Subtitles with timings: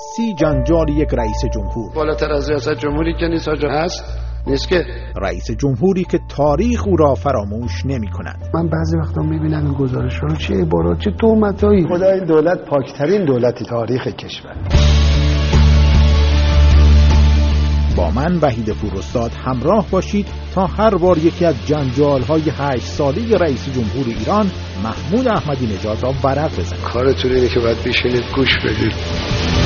[0.00, 1.92] سی جنجال یک رئیس جمهور.
[1.94, 4.04] بالاتر از ریاست جمهوری که نیست هست؟
[4.46, 4.84] نیست که.
[5.22, 8.50] رئیس جمهوری که تاریخ او را فراموش نمی کند.
[8.54, 13.24] من بعضی وقتا می‌بینم این گزارش رو چه عبارات چه تومتایی خدا این دولت پاکترین
[13.24, 14.56] دولت تاریخ کشور.
[17.96, 23.38] با من وحید فورستاد همراه باشید تا هر بار یکی از جنجال های هشت ساله
[23.38, 24.50] رئیس جمهور ایران
[24.84, 29.59] محمود احمدی نژاد را ورق بزنید کارتون اینه که باید بشینید گوش بدید.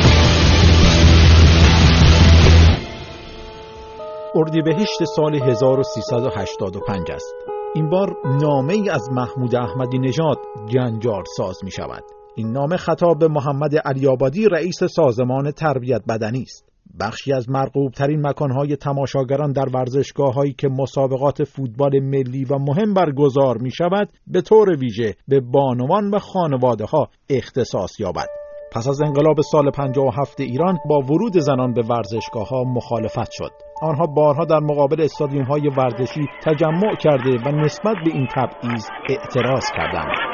[4.37, 7.35] اردیبهشت سال 1385 است.
[7.75, 12.03] این بار نامه ای از محمود احمدی نژاد جنجال ساز می شود
[12.35, 16.69] این نامه خطاب به محمد علیابادی رئیس سازمان تربیت بدنی است.
[17.01, 22.95] بخشی از مرغوب ترین مکانهای تماشاگران در ورزشگاه هایی که مسابقات فوتبال ملی و مهم
[22.95, 28.44] برگزار می شود به طور ویژه به بانوان و خانواده ها اختصاص یابد.
[28.75, 33.53] پس از انقلاب سال 57 ایران با ورود زنان به ورزشگاه ها مخالفت شد.
[33.83, 39.65] آنها بارها در مقابل استادیوم های ورزشی تجمع کرده و نسبت به این تبعیض اعتراض
[39.77, 40.34] کردند.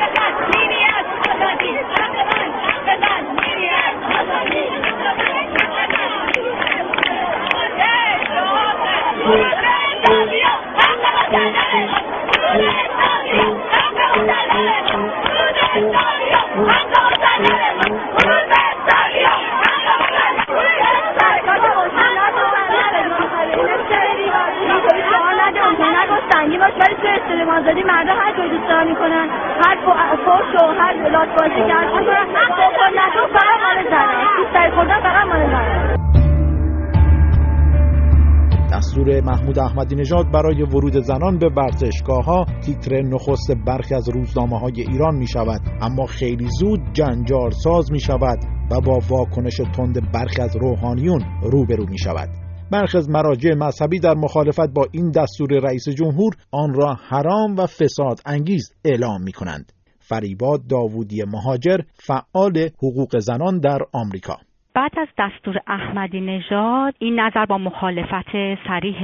[30.50, 34.74] فوش و هر لاتبازی که هر بکن نکن فقط مال زنه.
[34.74, 35.96] خوردن مال زنه.
[38.72, 44.58] دستور محمود احمدی نژاد برای ورود زنان به ورزشگاه ها تیتر نخست برخی از روزنامه
[44.58, 48.38] های ایران می شود اما خیلی زود جنجار ساز می شود
[48.70, 52.28] و با واکنش تند برخی از روحانیون روبرو می شود
[52.72, 57.66] برخی از مراجع مذهبی در مخالفت با این دستور رئیس جمهور آن را حرام و
[57.66, 59.79] فساد انگیز اعلام می کنند.
[60.10, 64.36] فریباد داوودی مهاجر فعال حقوق زنان در آمریکا.
[64.74, 69.00] بعد از دستور احمدی نژاد این نظر با مخالفت سریح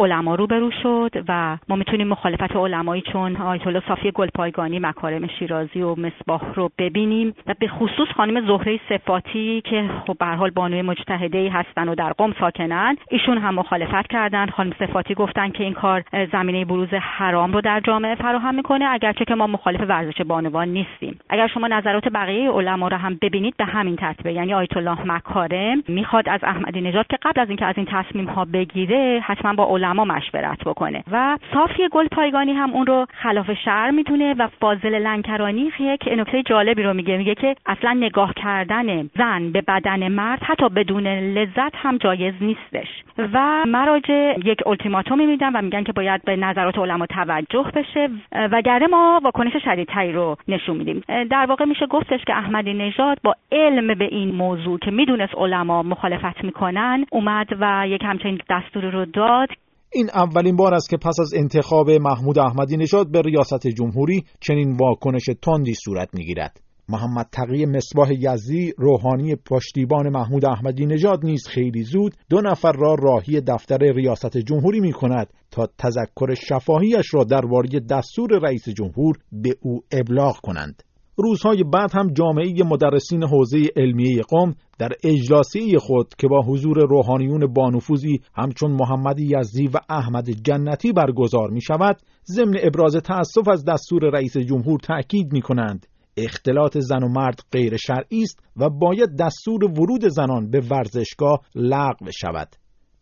[0.00, 5.82] علما روبرو شد و ما می‌تونیم مخالفت علمایی چون آیت الله صافی گلپایگانی مکارم شیرازی
[5.82, 10.82] و مصباح رو ببینیم و به خصوص خانم زهره صفاتی که خب به حال بانوی
[10.82, 15.64] مجتهده ای هستن و در قم ساکنن ایشون هم مخالفت کردند خانم صفاتی گفتن که
[15.64, 20.20] این کار زمینه بروز حرام رو در جامعه فراهم می‌کنه اگرچه که ما مخالف ورزش
[20.20, 21.18] بانوان نیستیم.
[21.30, 25.82] اگر شما نظرات بقیه علما رو هم ببینید به همین ترتیبه یعنی آیت الله مکارم
[25.88, 29.64] می‌خواد از احمدی نژاد که قبل از اینکه از این تصمیم ها بگیره حتما با
[29.64, 34.98] علما مشورت بکنه و صافی گل پایگانی هم اون رو خلاف شهر می‌دونه و فاضل
[34.98, 40.42] لنکرانی یک نکته جالبی رو میگه میگه که اصلا نگاه کردن زن به بدن مرد
[40.42, 42.88] حتی بدون لذت هم جایز نیستش
[43.18, 48.86] و مراجع یک التیماتومی میدن و میگن که باید به نظرات علما توجه بشه وگرنه
[48.86, 51.02] ما واکنش شدیدتری رو نشون میدیم.
[51.08, 55.82] در واقع میشه گفتش که احمدی نژاد با علم به این موضوع که می‌دونست علما
[55.82, 59.48] مخالفت می‌کنن اومد و یک همچین دستور رو داد.
[59.94, 64.76] این اولین بار است که پس از انتخاب محمود احمدی نژاد به ریاست جمهوری چنین
[64.76, 66.60] واکنش تندی صورت می‌گیرد.
[66.88, 72.94] محمد تقی مصباح یزدی روحانی پشتیبان محمود احمدی نژاد نیز خیلی زود دو نفر را
[72.94, 79.54] راهی دفتر ریاست جمهوری می کند تا تذکر شفاهیش را درباره دستور رئیس جمهور به
[79.62, 80.82] او ابلاغ کنند.
[81.22, 87.46] روزهای بعد هم جامعه مدرسین حوزه علمیه قوم در اجلاسی خود که با حضور روحانیون
[87.46, 91.96] بانفوذی همچون محمد یزدی و احمد جنتی برگزار می شود
[92.26, 97.76] ضمن ابراز تأسف از دستور رئیس جمهور تأکید می کنند اختلاط زن و مرد غیر
[97.76, 102.48] شرعی است و باید دستور ورود زنان به ورزشگاه لغو شود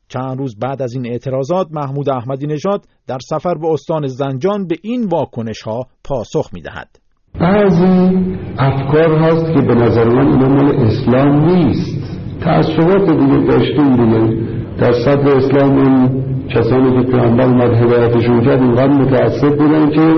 [0.08, 4.76] چند روز بعد از این اعتراضات محمود احمدی نژاد در سفر به استان زنجان به
[4.82, 6.99] این واکنش ها پاسخ می دهد.
[7.38, 8.18] بعضی
[8.58, 12.20] افکار هست که به نظر من اینا مال اسلام نیست.
[12.40, 14.36] تعصبات دیگه داشتیم دیگه.
[14.78, 16.08] در صدر اسلام این
[16.48, 20.14] کسانی که پیامبر اومد هدایتشون کرد اینقدر متعصب بودن که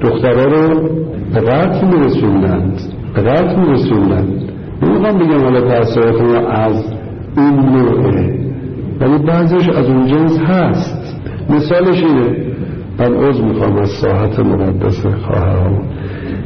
[0.00, 0.88] دخترها رو
[1.34, 2.80] به قتل میرسوندند.
[3.14, 4.52] به قتل میرسوندند.
[4.82, 6.84] نمی‌خوام بگم حالا تعصبات ما از
[7.36, 8.44] این نوعه.
[9.00, 11.16] ولی بعضیش از اون جنس هست.
[11.50, 12.44] مثالش اینه.
[12.98, 15.82] من عوض می‌خوام از ساحت مقدس خواهرام.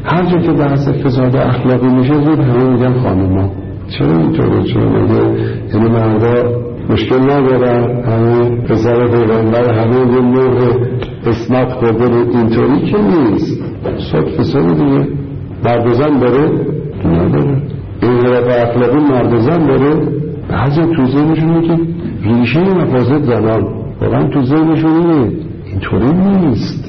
[0.09, 3.51] هر جا که بحث فساد اخلاقی میشه زود همه میگن خانوما
[3.89, 5.23] چرا اینطوره چرا مگه
[5.75, 8.05] یعنی مردا مشکل ندارن.
[8.05, 10.75] همه پسر پیغمبر همه یه نوع
[11.27, 13.63] اسمت خورده اینطوری که نیست.
[14.13, 15.09] صد فساد دیگه.
[15.65, 16.51] مرد زن داره
[17.05, 17.63] نداره
[18.03, 20.09] این حرف اخلاقی مرد زن داره
[20.51, 21.79] بعضی تو ذهنشون که
[22.23, 23.69] ریشه مفاسد زنان.
[24.01, 25.33] واقعا تو ذهنشون اینه.
[25.73, 26.88] اینطوری نیست.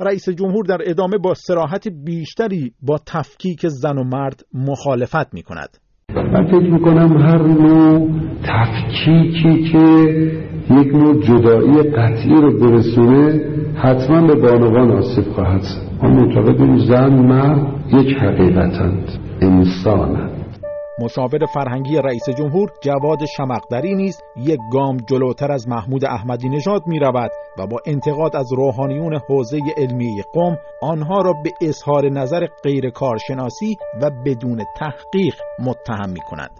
[0.00, 5.68] رئیس جمهور در ادامه با سراحت بیشتری با تفکیک زن و مرد مخالفت می کند
[6.14, 8.10] من فکر می‌کنم هر نوع
[8.42, 9.78] تفکیکی که
[10.70, 13.40] یک نوع جدایی قطعی رو برسونه
[13.74, 15.62] حتما به بانوان آسیب خواهد
[16.02, 19.08] ما معتقدیم زن مرد یک حقیقتند
[19.40, 20.37] انسانند
[21.00, 26.98] مشاور فرهنگی رئیس جمهور جواد شمقدری نیز یک گام جلوتر از محمود احمدی نژاد می
[26.98, 32.90] رود و با انتقاد از روحانیون حوزه علمی قوم آنها را به اظهار نظر غیر
[32.90, 36.50] کارشناسی و بدون تحقیق متهم می کند.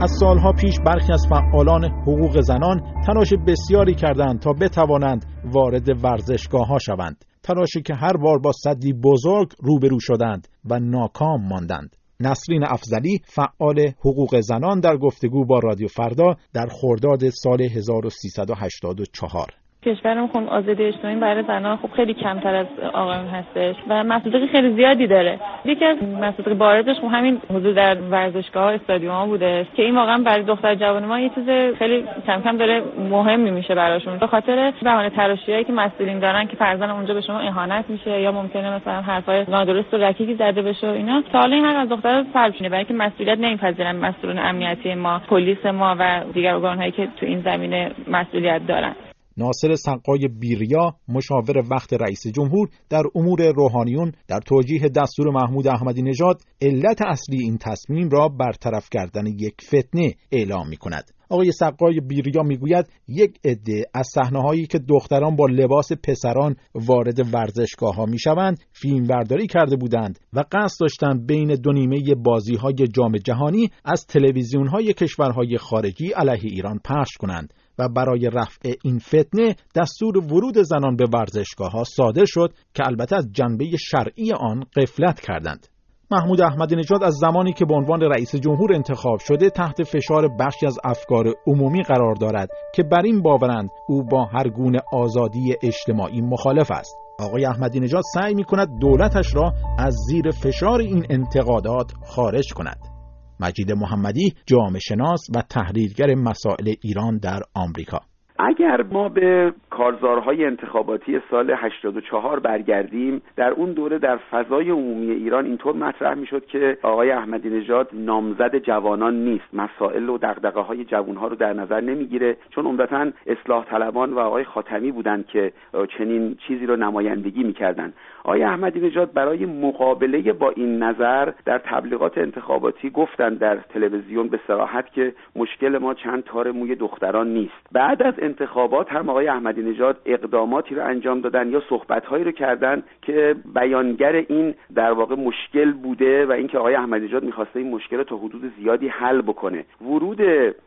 [0.00, 6.66] از سالها پیش برخی از فعالان حقوق زنان تلاش بسیاری کردند تا بتوانند وارد ورزشگاه
[6.66, 11.96] ها شوند تلاشی که هر بار با صدی بزرگ روبرو شدند و ناکام ماندند.
[12.20, 20.28] نسرین افزلی فعال حقوق زنان در گفتگو با رادیو فردا در خرداد سال 1384 کشورمون
[20.28, 25.06] خب آزادی اجتماعی برای زنان خب خیلی کمتر از آقایون هستش و مسئولیت خیلی زیادی
[25.06, 25.38] داره.
[25.64, 30.18] یکی از مسئولیت بارزش خب همین حضور در ورزشگاه استادیوم ها بوده که این واقعا
[30.18, 34.18] برای دختر جوان ما یه چیز خیلی کم کم داره مهمی میشه براشون.
[34.18, 38.32] به خاطر بهانه تراشیایی که مسئولین دارن که فرزن اونجا به شما اهانت میشه یا
[38.32, 41.22] ممکنه مثلا حرفای نادرست و رکیکی زده بشه و اینا.
[41.32, 45.66] تا حالا این از دختر سلب شده برای که مسئولیت نمیپذیرن مسئولین امنیتی ما پلیس
[45.66, 48.94] ما و دیگر ارگانهایی که تو این زمینه مسئولیت دارن.
[49.38, 56.02] ناصر سقای بیریا مشاور وقت رئیس جمهور در امور روحانیون در توجیه دستور محمود احمدی
[56.02, 61.10] نژاد علت اصلی این تصمیم را برطرف کردن یک فتنه اعلام می کند.
[61.30, 67.34] آقای سقای بیریا می‌گوید یک عده از صحنه هایی که دختران با لباس پسران وارد
[67.34, 72.54] ورزشگاه ها می شوند فیلم برداری کرده بودند و قصد داشتند بین دو نیمه بازی
[72.54, 78.72] های جام جهانی از تلویزیون های کشورهای خارجی علیه ایران پخش کنند و برای رفع
[78.84, 84.32] این فتنه دستور ورود زنان به ورزشگاه ها صادر شد که البته از جنبه شرعی
[84.32, 85.66] آن قفلت کردند.
[86.10, 90.66] محمود احمدی نژاد از زمانی که به عنوان رئیس جمهور انتخاب شده تحت فشار بخشی
[90.66, 96.20] از افکار عمومی قرار دارد که بر این باورند او با هر گونه آزادی اجتماعی
[96.20, 96.96] مخالف است.
[97.20, 102.97] آقای احمدی نژاد سعی می کند دولتش را از زیر فشار این انتقادات خارج کند.
[103.40, 108.00] مجید محمدی جامعه شناس و تحلیلگر مسائل ایران در آمریکا.
[108.40, 115.44] اگر ما به کارزارهای انتخاباتی سال 84 برگردیم در اون دوره در فضای عمومی ایران
[115.44, 119.44] اینطور مطرح می‌شد که آقای احمدی نژاد نامزد جوانان نیست.
[119.52, 124.44] مسائل و دغدغه های جوانها رو در نظر نمی‌گیره چون عمدتا اصلاح طلبان و آقای
[124.44, 125.52] خاتمی بودند که
[125.98, 127.94] چنین چیزی رو نمایندگی می‌کردند.
[128.24, 134.40] آقای احمدی نژاد برای مقابله با این نظر در تبلیغات انتخاباتی گفتند در تلویزیون به
[134.46, 137.66] صراحت که مشکل ما چند تار موی دختران نیست.
[137.72, 142.82] بعد از انتخابات هم آقای احمدی نژاد اقداماتی رو انجام دادن یا صحبتهایی رو کردن
[143.02, 147.96] که بیانگر این در واقع مشکل بوده و اینکه آقای احمدی نژاد می‌خواسته این مشکل
[147.96, 149.64] رو تا حدود زیادی حل بکنه.
[149.80, 150.20] ورود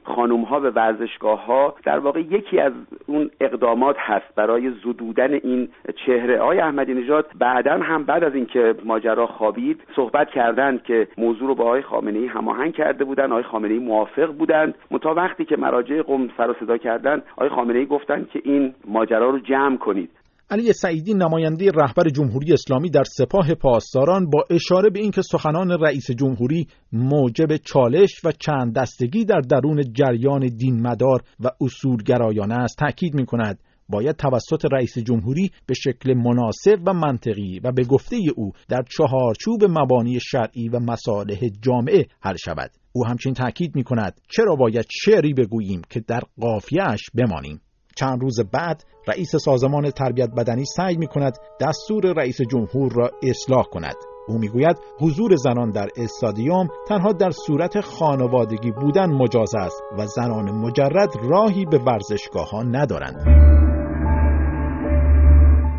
[0.04, 2.74] خانم ها به ورزشگاه ها در واقع یکی از
[3.08, 5.70] اون اقدامات هست برای زدودن این
[6.06, 6.40] چهره.
[6.40, 11.56] آقای احمدی نژاد بعدا هم بعد از اینکه ماجرا خوابید صحبت کردند که موضوع رو
[11.56, 14.76] با آقای خامنه ای هماهنگ کرده بودن آقای خامنه ای موافق بودند.
[14.92, 18.74] متا وقتی که مراجع قم سر و صدا کردن آقای خامنه ای گفتند که این
[18.88, 20.10] ماجرا رو جمع کنید.
[20.52, 26.12] علی سعیدی نماینده رهبر جمهوری اسلامی در سپاه پاسداران با اشاره به اینکه سخنان رئیس
[26.12, 33.16] جمهوری موجب چالش و چند دستگی در درون جریان دین مدار و اصولگرایانه است تاکید
[33.16, 33.60] می کند
[33.92, 39.64] باید توسط رئیس جمهوری به شکل مناسب و منطقی و به گفته او در چهارچوب
[39.64, 42.72] مبانی شرعی و مصالح جامعه حل شود.
[42.94, 47.62] او همچنین تاکید می کند چرا باید شعری بگوییم که در قافیهش بمانیم.
[47.96, 53.64] چند روز بعد رئیس سازمان تربیت بدنی سعی می کند دستور رئیس جمهور را اصلاح
[53.64, 53.96] کند.
[54.28, 60.52] او می‌گوید حضور زنان در استادیوم تنها در صورت خانوادگی بودن مجاز است و زنان
[60.52, 63.61] مجرد راهی به ورزشگاه ها ندارند.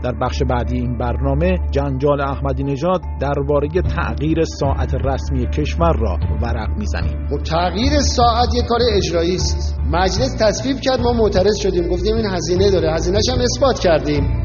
[0.04, 6.78] در بخش بعدی این برنامه جنجال احمدی نژاد درباره تغییر ساعت رسمی کشور را ورق
[6.78, 7.28] می‌زنیم.
[7.30, 9.78] خب تغییر ساعت یک کار اجرایی است.
[9.90, 11.88] مجلس تصویب کرد ما معترض شدیم.
[11.88, 12.92] گفتیم این هزینه داره.
[12.94, 14.41] هزینهش هم اثبات کردیم.